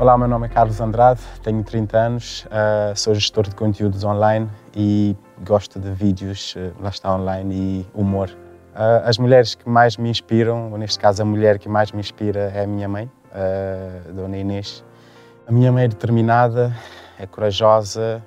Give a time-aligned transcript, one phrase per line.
[0.00, 4.48] Olá, meu nome é Carlos Andrade, tenho 30 anos, uh, sou gestor de conteúdos online
[4.74, 5.14] e
[5.46, 8.30] gosto de vídeos, uh, lá está online, e humor.
[8.30, 12.00] Uh, as mulheres que mais me inspiram, ou neste caso a mulher que mais me
[12.00, 14.82] inspira é a minha mãe, uh, Dona Inês.
[15.46, 16.74] A minha mãe é determinada,
[17.18, 18.24] é corajosa,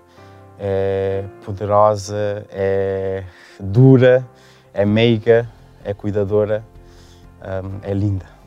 [0.60, 3.24] é poderosa, é
[3.60, 4.24] dura,
[4.76, 5.50] é meiga,
[5.84, 6.64] é cuidadora,
[7.82, 8.43] é linda.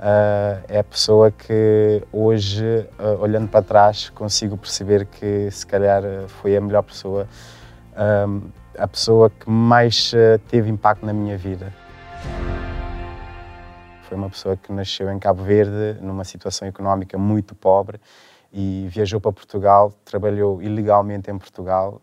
[0.00, 2.64] Uh, é a pessoa que hoje,
[2.98, 7.28] uh, olhando para trás, consigo perceber que se calhar foi a melhor pessoa,
[8.26, 11.70] um, a pessoa que mais uh, teve impacto na minha vida.
[14.04, 18.00] Foi uma pessoa que nasceu em Cabo Verde, numa situação económica muito pobre,
[18.50, 22.00] e viajou para Portugal, trabalhou ilegalmente em Portugal.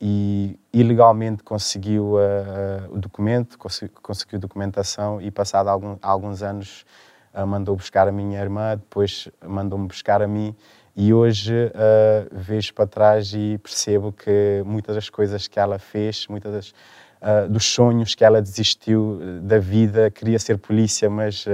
[0.00, 6.86] E ilegalmente conseguiu uh, o documento, conseguiu documentação e passado algum, alguns anos
[7.34, 10.56] uh, mandou buscar a minha irmã, depois mandou-me buscar a mim
[10.96, 16.26] e hoje uh, vejo para trás e percebo que muitas das coisas que ela fez,
[16.28, 16.74] muitas das,
[17.50, 21.44] dos sonhos que ela desistiu da vida, queria ser polícia, mas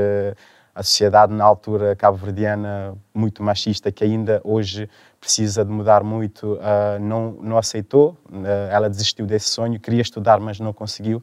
[0.76, 7.00] a sociedade na altura cabo-verdiana muito machista que ainda hoje precisa de mudar muito uh,
[7.00, 8.14] não não aceitou.
[8.28, 11.22] Uh, ela desistiu desse sonho queria estudar mas não conseguiu.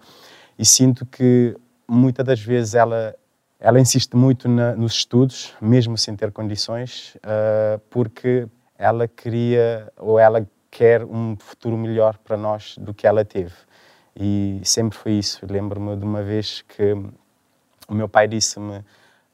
[0.57, 1.55] E sinto que
[1.87, 3.15] muitas das vezes ela
[3.59, 10.17] ela insiste muito na, nos estudos mesmo sem ter condições uh, porque ela queria ou
[10.17, 13.53] ela quer um futuro melhor para nós do que ela teve.
[14.15, 15.45] E sempre foi isso.
[15.47, 16.93] Lembro-me de uma vez que
[17.87, 18.83] o meu pai disse-me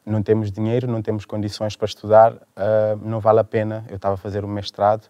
[0.06, 3.86] não temos dinheiro, não temos condições para estudar, uh, não vale a pena.
[3.90, 5.08] Eu estava a fazer um mestrado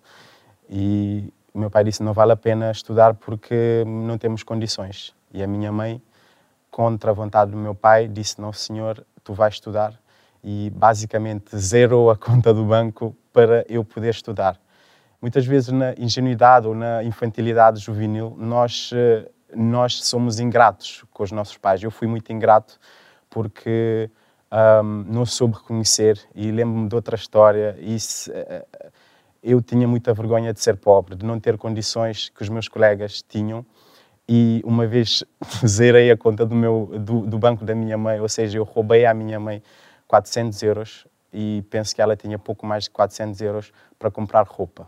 [0.70, 5.14] e meu pai disse não vale a pena estudar porque não temos condições.
[5.34, 6.02] E a minha mãe,
[6.72, 9.94] contra a vontade do meu pai, disse não senhor, tu vais estudar
[10.44, 14.60] e basicamente zerou a conta do banco para eu poder estudar.
[15.22, 21.32] Muitas vezes na ingenuidade ou na infantilidade juvenil nós ah, nós somos ingratos com os
[21.32, 21.82] nossos pais.
[21.82, 22.80] Eu fui muito ingrato
[23.30, 24.10] porque
[24.52, 28.92] um, não soube reconhecer e lembro-me de outra história e se, uh,
[29.42, 33.22] eu tinha muita vergonha de ser pobre, de não ter condições que os meus colegas
[33.22, 33.66] tinham
[34.28, 35.24] e uma vez
[35.66, 39.06] zerei a conta do, meu, do, do banco da minha mãe, ou seja, eu roubei
[39.06, 39.64] à minha mãe
[40.08, 44.88] 400 euros e penso que ela tinha pouco mais de 400 euros para comprar roupa.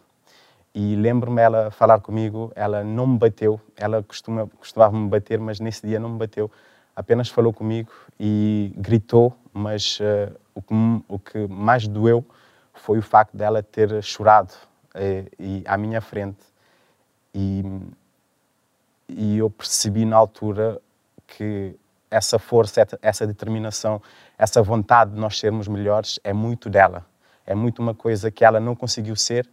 [0.74, 5.60] E lembro-me ela falar comigo, ela não me bateu, ela costuma, costumava me bater, mas
[5.60, 6.50] nesse dia não me bateu,
[6.96, 10.74] apenas falou comigo e gritou, mas uh, o, que,
[11.08, 12.26] o, que, mais doeu
[12.74, 14.54] foi o facto dela ter chorado
[14.96, 16.40] uh, e, à minha frente.
[17.34, 17.64] E,
[19.08, 20.82] e eu percebi na altura
[21.28, 21.76] que
[22.10, 24.02] essa força, essa determinação,
[24.38, 27.06] essa vontade de nós sermos melhores é muito dela.
[27.46, 29.50] É muito uma coisa que ela não conseguiu ser,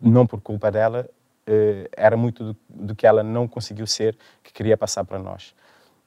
[0.00, 1.08] não por culpa dela,
[1.48, 5.54] uh, era muito do, do que ela não conseguiu ser que queria passar para nós.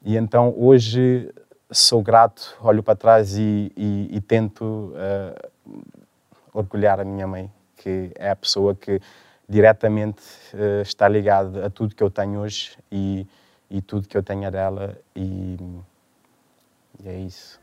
[0.02, 1.30] E então hoje
[1.70, 5.82] sou grato, olho para trás e, e, e tento uh,
[6.52, 9.00] orgulhar a minha mãe, que é a pessoa que
[9.48, 10.22] diretamente
[10.54, 13.26] uh, está ligada a tudo que eu tenho hoje e,
[13.70, 15.56] e tudo que eu tenho dela e,
[17.02, 17.60] e é isso.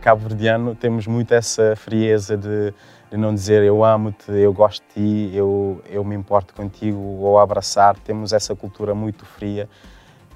[0.00, 2.72] Cabo-verdiano temos muito essa frieza de
[3.10, 7.38] de não dizer eu amo-te, eu gosto de ti, eu, eu me importo contigo, ou
[7.38, 7.96] abraçar.
[7.98, 9.68] Temos essa cultura muito fria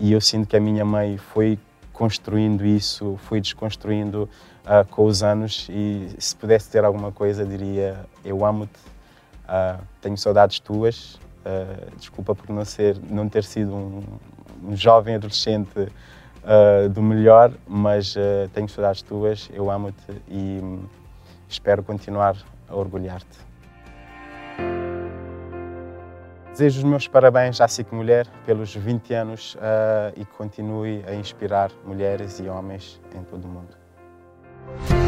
[0.00, 1.58] e eu sinto que a minha mãe foi
[1.92, 4.26] construindo isso, foi desconstruindo
[4.64, 5.68] uh, com os anos.
[5.68, 8.80] E se pudesse ter alguma coisa diria eu amo-te,
[9.44, 14.02] uh, tenho saudades tuas, uh, desculpa por não, ser, não ter sido um,
[14.64, 15.92] um jovem adolescente
[16.94, 18.14] do melhor, mas
[18.54, 20.84] tenho saudades tuas, eu amo-te e hum,
[21.46, 22.34] espero continuar
[22.66, 23.49] a orgulhar-te.
[26.60, 31.70] Desejo os meus parabéns à SIC Mulher pelos 20 anos uh, e continue a inspirar
[31.86, 34.99] mulheres e homens em todo o mundo.